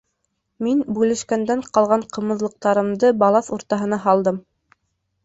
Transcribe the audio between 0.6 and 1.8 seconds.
Мин бүлешкәндән